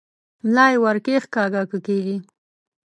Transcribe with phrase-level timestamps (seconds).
[0.45, 2.17] ملا یې ور کښېکاږه که کېږي؟